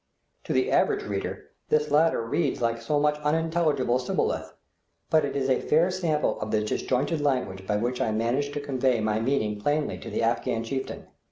To 0.45 0.53
the 0.53 0.71
average 0.71 1.03
reader 1.03 1.51
this 1.69 1.91
latter 1.91 2.23
reads 2.25 2.59
like 2.59 2.81
so 2.81 2.99
much 2.99 3.19
unintelligible 3.19 3.99
shibboleth; 3.99 4.51
but 5.11 5.23
it 5.23 5.35
is 5.35 5.47
a 5.47 5.61
fair 5.61 5.91
sample 5.91 6.39
of 6.41 6.49
the 6.49 6.63
disjointed 6.63 7.21
language 7.21 7.67
by 7.67 7.75
which 7.77 8.01
I 8.01 8.11
manage 8.11 8.51
to 8.53 8.59
convey 8.61 8.99
my 8.99 9.19
meaning 9.19 9.61
plainly 9.61 9.99
to 9.99 10.09
the 10.09 10.23
Afghan 10.23 10.63
chieftain. 10.63 11.05